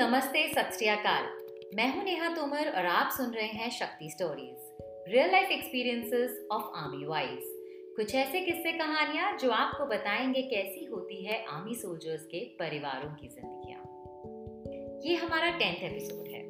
[0.00, 0.78] नमस्ते, सत
[1.74, 4.76] मैं हूँ नेहा तोमर और आप सुन रहे हैं Shakti stories
[5.08, 7.54] real life experiences of army wifes
[7.96, 13.28] कुछ ऐसे किस्से कहानियाँ जो आपको बताएँगे कैसी होती है आर्मी सोल्जर्स के परिवारों की
[13.28, 13.80] जिंदगियाँ।
[15.04, 16.42] ये हमारा टेंथ एपिसोड है।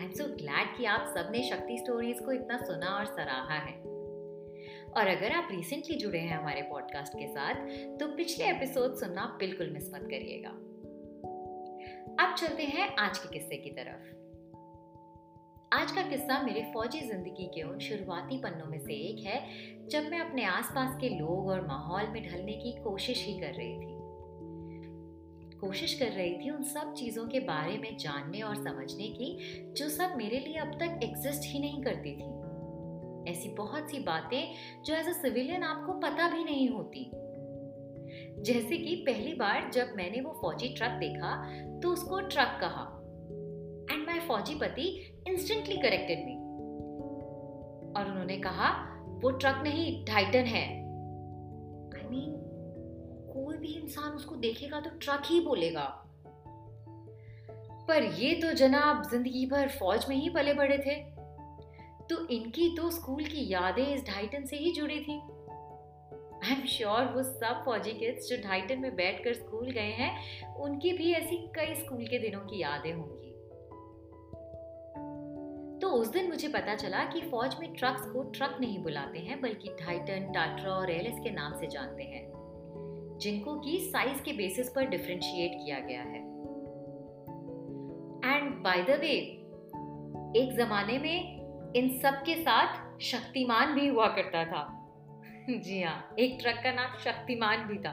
[0.00, 3.80] आई एम सो ग्लैड कि आप सबने शक्ति स्टोरीज को इतना सुना और सराहा है।
[4.90, 7.54] और अगर आप रिसेंटली जुड़े हैं हमारे पॉडकास्ट के साथ
[7.98, 10.58] तो पिछले एपिसोड सुनना बिल्कुल मिस मत करिएगा।
[12.20, 14.08] अब चलते हैं आज के किस्से की तरफ़।
[15.74, 19.38] आज का किस्सा मेरे फौजी ज़िंदगी के उन शुरुआती पन्नों में से एक है,
[19.88, 23.74] जब मैं अपने आसपास के लोग और माहौल में ढलने की कोशिश ही कर रही
[23.74, 23.96] थी।
[25.58, 29.38] कोशिश कर रही थी उन सब चीज़ों के बारे में जानने और समझने की,
[29.72, 34.54] जो सब मेरे लिए अब तक एग्जिस्ट ही नहीं करती थी। ऐसी बहुत सी बातें
[34.84, 37.10] जो एज अ सिविलियन आपको पता भी नहीं होती।
[38.42, 41.32] जैसे कि पहली बार जब मैंने वो फौजी ट्रक देखा
[41.80, 42.84] तो उसको ट्रक कहा।
[43.90, 44.86] एंड माई फौजी पति
[45.28, 46.36] इंस्टेंटली करेक्टेड मी
[47.92, 48.70] और उन्होंने कहा
[49.22, 52.38] वो ट्रक नहीं टाइटन है। आई I मीन mean,
[53.32, 55.84] कोई भी इंसान उसको देखेगा तो ट्रक ही बोलेगा।
[57.88, 60.94] पर ये तो जनाब ज़िंदगी भर फौज में ही पले बड़े थे।
[62.06, 65.20] तो इनकी तो स्कूल की यादें इस ढाइटन से ही जुड़ी थी।
[66.44, 70.54] आई एम श्योर वो सब फौजी किड्स जो ढाइटन में बैठ कर स्कूल गए हैं,
[70.54, 73.28] उनकी भी ऐसी कई स्कूल के दिनों की यादें होंगी।
[75.78, 79.40] तो उस दिन मुझे पता चला कि फौज में ट्रक्स को ट्रक नहीं बुलाते हैं,
[79.40, 82.24] बल्कि ढाइटन टाट्रा और एलएस के नाम से जानते हैं,
[83.20, 86.20] जिनको की साइज़ के बेसिस पर डिफ्रेंशिएट किया गया है।
[88.34, 89.14] एंड बाय द वे
[90.42, 94.79] एक जमाने में इन सब के साथ शक्तिमान भी हुआ करता था।
[95.58, 97.92] जी हाँ एक ट्रक का नाम शक्तिमान भी था।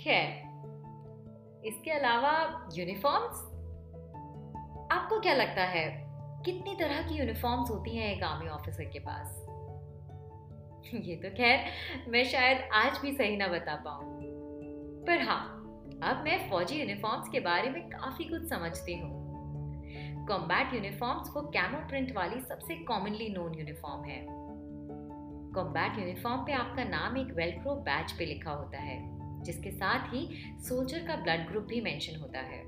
[0.00, 0.28] खैर,
[1.66, 3.40] इसके अलावा यूनिफॉर्म्स
[4.92, 5.84] आपको क्या लगता है,
[6.44, 9.46] कितनी तरह की यूनिफॉर्म्स होती हैं एक आर्मी ऑफिसर के पास?
[10.94, 11.64] ये तो खैर,
[12.08, 14.18] मैं शायद आज भी सही ना बता पाऊँ।
[15.06, 15.56] पर हाँ
[16.02, 19.18] अब मैं फौजी यूनिफॉर्म्स के बारे में काफ़ी कुछ समझती हूँ।
[20.26, 24.39] कॉम्बैट यूनिफॉर्म्स वो कैमो प्रिंट वाली सबसे कॉमनली नोन यूनिफॉर्म है।
[25.54, 28.98] कॉम्बैट यूनिफॉर्म पे आपका नाम एक वेलक्रो बैच पे लिखा होता है,
[29.44, 30.28] जिसके साथ ही
[30.68, 32.58] सोल्जर का ब्लड ग्रुप भी मेंशन होता है।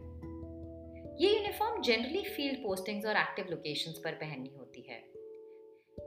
[1.20, 5.02] ये यूनिफॉर्म जनरली फ़ील्ड पोस्टिंग्स और एक्टिव लोकेशंस पर पहननी होती है,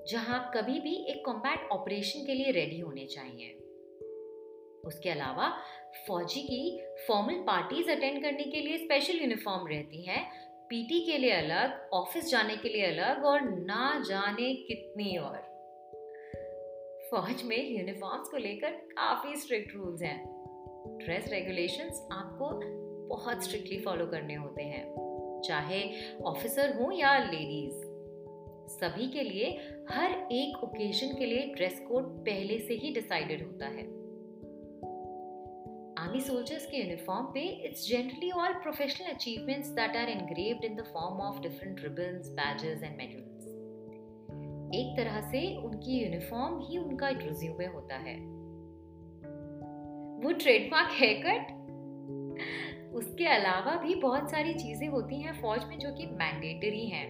[0.09, 3.53] जहाँ आप कभी भी एक कॉम्बैट ऑपरेशन के लिए रेडी होने चाहिए।
[4.85, 5.49] उसके अलावा
[6.07, 10.23] फौजी की फॉर्मल पार्टीज़ अटेंड करने के लिए स्पेशल यूनिफॉर्म रहती हैं
[10.69, 15.54] पीटी के लिए अलग ऑफ़िस जाने के लिए अलग और ना जाने कितनी और।
[17.11, 20.17] फौज में यूनिफॉर्म्स को लेकर काफ़ी स्ट्रिक्ट रूल्स हैं।
[20.97, 22.49] ड्रेस रेगुलेशंस आपको
[23.07, 24.83] बहुत स्ट्रिक्टली फॉलो करने होते हैं,
[25.41, 25.81] चाहे
[26.23, 27.83] ऑफिसर हो या लेडीज़
[28.69, 29.49] सभी के लिए,
[29.91, 33.83] हर एक ओकेजन के लिए ड्रेस कोड पहले से ही डिसाइडेड होता है।
[35.97, 40.85] आर्मी सोल्जर्स के यूनिफॉर्म पे it's generally all professional achievements that are engraved in the
[40.93, 43.34] form of different ribbons badges and medals
[44.75, 48.15] एक तरह से उनकी यूनिफॉर्म ही उनका रिज्यूमे होता है।
[50.21, 51.53] वो ट्रेडमार्क है कट
[52.93, 57.07] उसके अलावा भी बहुत सारी चीज़ें होती हैं फौज में जो कि मैंडेटरी हैं।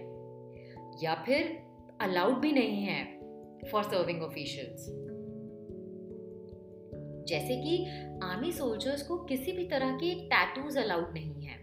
[1.02, 1.66] या फिर
[2.00, 3.04] अलाउड भी नहीं है
[3.72, 4.86] फॉर सर्विंग ऑफिशियल्स
[7.28, 7.84] जैसे कि
[8.22, 11.54] आर्मी सोल्जर्स को किसी भी तरह के टैटूज अलाउड नहीं है।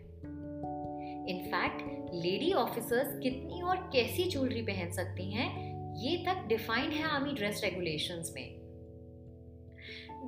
[1.30, 1.82] इनफैक्ट
[2.14, 5.48] लेडी ऑफिसर्स कितनी और कैसी ज्वेलरी पहन सकती हैं
[5.96, 8.62] ये तक डिफाइंड है आर्मी ड्रेस रेगुलेशंस में।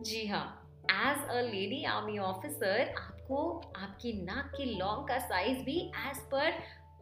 [0.04, 0.46] जी हाँ
[0.86, 3.38] as a lady army officer आपको,
[3.78, 6.52] आपकी नाक की लॉन्ग का साइज़ भी एज पर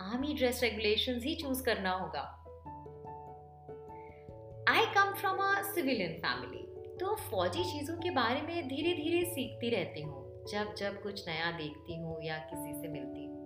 [0.02, 2.22] आर्मी ड्रेस रेगुलेशंस ही चूज़ करना होगा।
[4.70, 6.64] I come from a civilian family
[7.00, 11.52] तो फौजी चीज़ों के बारे में धीरे धीरे सीखती रहती हूँ, जब जब कुछ नया
[11.52, 13.42] देखती हूँ या किसी से मिलती हूँ।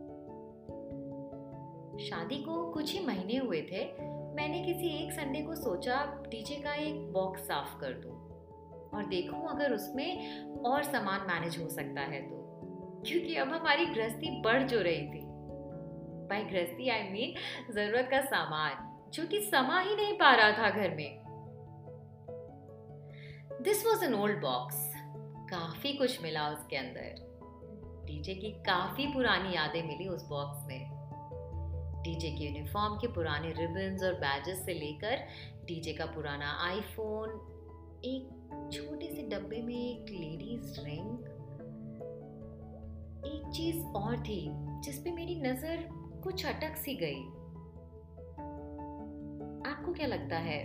[1.99, 3.83] शादी को कुछ ही महीने हुए थे
[4.37, 8.27] मैंने किसी एक संडे को सोचा डीजे का एक बॉक्स साफ़ कर दूँ।
[8.89, 12.35] और देखूँ अगर उसमें और सामान मैनेज हो सकता है तो।
[13.07, 15.21] क्योंकि अब हमारी गृहस्थी बढ़ जो रही थी।
[16.27, 17.33] बाई गृहस्थी आई मीन
[17.73, 21.19] ज़रूरत का सामान, जो कि समा ही नहीं पा रहा था घर में।
[23.61, 24.93] This was an old box
[25.49, 27.27] काफ़ी कुछ मिला उसके अंदर।
[28.05, 30.96] डीजे की काफ़ी पुरानी यादें मिली उस बॉक्स में।
[32.07, 35.15] डीजे के यूनिफॉर्म के पुराने रिबन्स और बैजेस से लेकर
[35.65, 37.29] डीजे का पुराना आईफोन
[38.05, 41.33] एक छोटे से डब्बे में एक लेडीज़ रिंग
[43.25, 44.49] एक चीज़ और थी
[44.81, 45.87] जिस पे मेरी नज़र
[46.23, 47.23] कुछ अटक सी गई।
[49.71, 50.59] आपको क्या लगता है,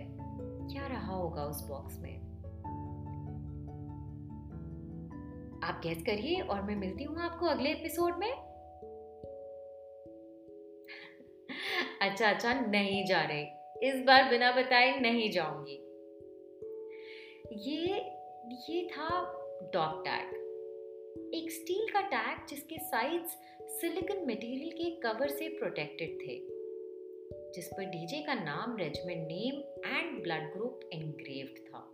[0.73, 2.21] क्या रहा होगा उस बॉक्स में?
[5.65, 8.52] आप गैस करिए और मैं मिलती हूँ आपको अगले एपिसोड में।
[12.03, 13.43] अच्छा अच्छा नहीं जा रहे।
[13.89, 15.79] इस बार बिना बताए नहीं जाऊँगी।
[17.71, 18.01] ये
[18.71, 19.09] ये था
[19.73, 20.41] डॉग टैग।
[21.35, 23.37] एक स्टील का टैग जिसके साइड्स
[23.81, 26.39] सिलिकॉन मटेरियल के कवर से प्रोटेक्टेड थे,
[27.53, 29.61] जिस पर डीजे का नाम regiment name
[29.97, 31.89] and blood group engraved था।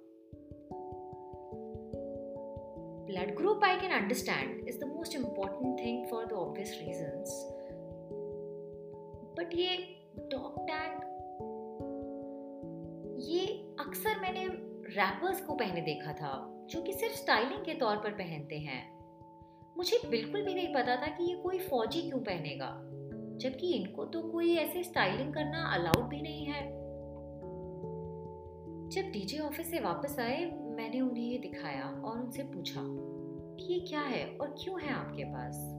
[3.07, 7.55] Blood group I can understand is the most important thing for the obvious reasons
[9.39, 11.05] but ये डॉग टैग
[13.20, 13.47] ये
[13.81, 14.47] अक्सर मैंने
[14.94, 18.99] रैपर्स को पहने देखा था, जो कि सिर्फ़ स्टाइलिंग के तौर पर पहनते हैं।
[19.76, 22.81] मुझे बिल्कुल भी नहीं पता था कि ये कोई फौजी क्यों पहनेगा,
[23.38, 26.67] जबकि इनको तो कोई ऐसे स्टाइलिंग करना अलाउड भी नहीं है।
[28.88, 32.81] जब डीजे ऑफ़िस से वापस आए, मैंने उन्हें ये दिखाया और उनसे पूछा
[33.56, 35.75] कि ये क्या है और क्यों है आपके पास?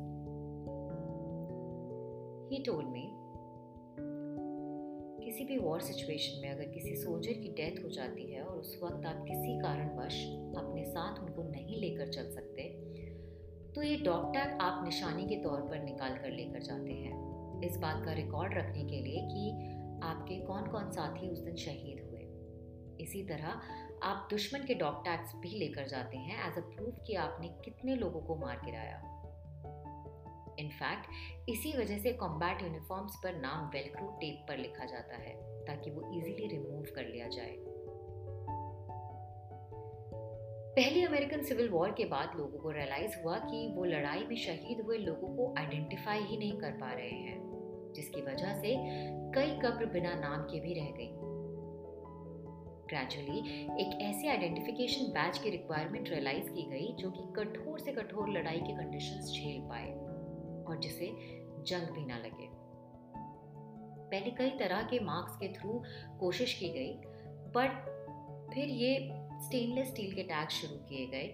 [2.51, 3.18] ही टोल्ड मी
[5.29, 8.79] किसी भी वॉर सिचुएशन में अगर किसी सोल्जर की डेथ हो जाती है और उस
[8.83, 10.15] वक्त आप किसी कारणवश
[10.57, 12.63] अपने साथ उनको नहीं लेकर चल सकते
[13.75, 17.77] तो ये डॉग टैग आप निशानी के तौर पर निकाल कर लेकर जाते हैं। इस
[17.77, 19.51] बात का रिकॉर्ड रखने के लिए कि
[20.03, 22.25] आपके कौन कौन साथी उस दिन शहीद हुए।
[23.03, 23.61] इसी तरह
[24.03, 27.95] आप दुश्मन के डॉग टैग्स भी लेकर जाते हैं एज अ प्रूफ कि आपने कितने
[27.95, 29.18] लोगों को मार गिराया।
[30.59, 35.35] इनफैक्ट इसी वजह से कॉम्बैट यूनिफॉर्म्स पर नाम वेलक्रू टेप पर लिखा जाता है,
[35.65, 37.55] ताकि वो इजीली रिमूव कर लिया जाए।
[40.75, 44.81] पहली अमेरिकन सिविल वॉर के बाद लोगों को रियलाइज़ हुआ कि वो लड़ाई में शहीद
[44.81, 47.39] हुए लोगों को आइडेंटिफाई ही नहीं कर पा रहे हैं,
[47.95, 48.75] जिसकी वजह से
[49.35, 51.11] कई कब्र बिना नाम के भी रह गई।
[52.89, 53.39] ग्रेजुअली
[53.81, 58.59] एक ऐसे आइडेंटिफिकेशन बैच की रिक्वायरमेंट रियलाइज़ की गई, जो कि कठोर से कठोर लड़ाई
[58.59, 59.98] के कंडीशंस झेल पाए।
[60.69, 61.05] और जिसे
[61.67, 62.59] जंग भी ना लगे।
[64.09, 65.83] पहले कई तरह के मार्क्स के थ्रू
[66.19, 66.93] कोशिश की गई
[67.51, 67.99] बट
[68.53, 69.09] फिर ये
[69.45, 71.33] स्टेनलेस स्टील के टैग शुरू किए गए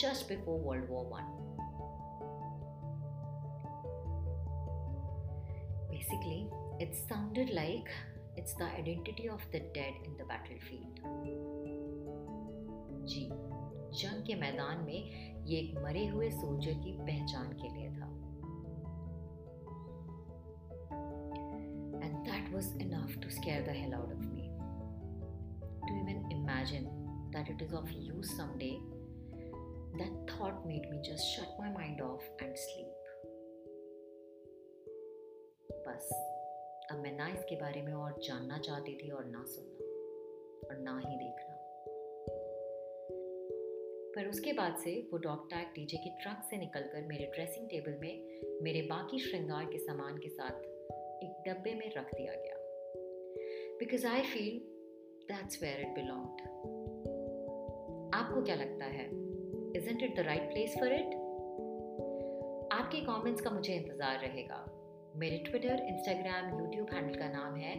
[0.00, 1.42] just before World War one
[5.90, 6.42] Basically,
[7.38, 7.84] it like
[8.38, 10.22] it's the identity of the dead in the
[10.58, 11.00] battlefield
[13.06, 13.30] जी
[13.98, 15.00] जंग के मैदान में
[15.46, 18.15] ये एक मरे हुए सोल्जर की पहचान के लिए था।
[22.56, 24.50] Was enough to scare the hell out of me.
[25.86, 26.86] To even imagine
[27.32, 28.80] that it is of use someday,
[29.98, 32.92] that thought made me just shut my mind off and sleep.
[35.86, 36.08] बस
[36.92, 40.96] अब मैं ना इसके बारे में और जानना चाहती थी और ना सुनना और ना
[40.98, 41.54] ही देखना
[44.16, 47.98] पर उसके बाद से वो डॉग टैग डीजे के ट्रंक से निकलकर मेरे ड्रेसिंग टेबल
[48.00, 50.64] में मेरे बाकी श्रृंगार के सामान के साथ
[51.48, 52.56] डब्बे में रख दिया गया।
[53.78, 54.58] Because I feel
[55.28, 56.40] that's where it belonged
[58.14, 59.04] आपको क्या लगता है?
[59.76, 61.14] Isn't it the right place for it
[62.72, 64.64] आपके कमेंट्स का मुझे इंतज़ार रहेगा।
[65.18, 67.74] मेरे ट्विटर इंस्टाग्राम यूट्यूब हैंडल का नाम है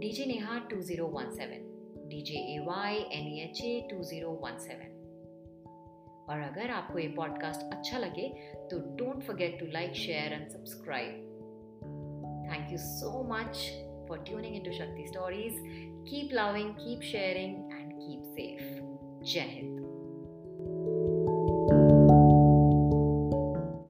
[0.00, 1.68] D J Neha two zero one seven
[2.08, 4.96] D J A Y N E H A two zero one seven
[6.30, 8.28] और अगर आपको ये पॉडकास्ट अच्छा लगे
[8.70, 11.29] तो don't forget to like share and subscribe
[12.50, 13.74] Thank you so much
[14.08, 15.54] for tuning into Shakti Stories.
[16.04, 18.82] Keep loving, keep sharing, and keep safe.
[19.22, 19.79] Jai Hind.